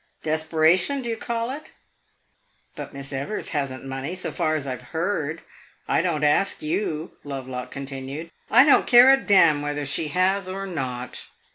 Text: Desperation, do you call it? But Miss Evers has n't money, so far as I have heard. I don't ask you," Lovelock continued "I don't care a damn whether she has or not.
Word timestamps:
Desperation, 0.23 1.03
do 1.03 1.11
you 1.11 1.15
call 1.15 1.51
it? 1.51 1.69
But 2.75 2.91
Miss 2.91 3.13
Evers 3.13 3.49
has 3.49 3.71
n't 3.71 3.85
money, 3.85 4.15
so 4.15 4.31
far 4.31 4.55
as 4.55 4.65
I 4.65 4.71
have 4.71 4.81
heard. 4.81 5.43
I 5.87 6.01
don't 6.01 6.23
ask 6.23 6.63
you," 6.63 7.11
Lovelock 7.23 7.69
continued 7.69 8.31
"I 8.49 8.63
don't 8.65 8.87
care 8.87 9.13
a 9.13 9.17
damn 9.17 9.61
whether 9.61 9.85
she 9.85 10.07
has 10.07 10.49
or 10.49 10.65
not. 10.65 11.23